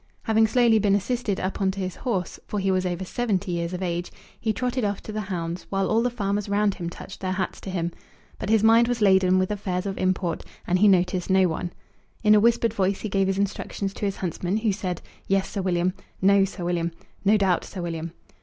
[0.23, 3.71] Having slowly been assisted up on to his horse, for he was over seventy years
[3.71, 7.19] of age, he trotted off to the hounds, while all the farmers round him touched
[7.19, 7.91] their hats to him.
[8.39, 11.71] But his mind was laden with affairs of import, and he noticed no one.
[12.23, 15.61] In a whispered voice he gave his instructions to his huntsman, who said, "Yes, Sir
[15.61, 16.91] William," "No, Sir William,"
[17.23, 18.11] "No doubt, Sir William."